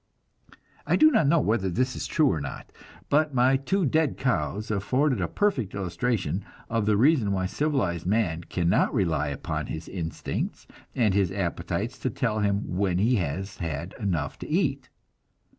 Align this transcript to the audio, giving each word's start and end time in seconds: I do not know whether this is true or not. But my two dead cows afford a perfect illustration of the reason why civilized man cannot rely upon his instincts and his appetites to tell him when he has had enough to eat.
I 0.87 0.95
do 0.95 1.11
not 1.11 1.27
know 1.27 1.39
whether 1.39 1.69
this 1.69 1.95
is 1.95 2.07
true 2.07 2.31
or 2.31 2.41
not. 2.41 2.71
But 3.07 3.35
my 3.35 3.55
two 3.55 3.85
dead 3.85 4.17
cows 4.17 4.71
afford 4.71 5.21
a 5.21 5.27
perfect 5.27 5.75
illustration 5.75 6.43
of 6.71 6.87
the 6.87 6.97
reason 6.97 7.31
why 7.31 7.45
civilized 7.45 8.07
man 8.07 8.45
cannot 8.45 8.95
rely 8.95 9.27
upon 9.27 9.67
his 9.67 9.87
instincts 9.87 10.65
and 10.95 11.13
his 11.13 11.31
appetites 11.31 11.99
to 11.99 12.09
tell 12.09 12.39
him 12.39 12.77
when 12.77 12.97
he 12.97 13.17
has 13.17 13.57
had 13.57 13.93
enough 13.99 14.39
to 14.39 14.49
eat. 14.49 14.89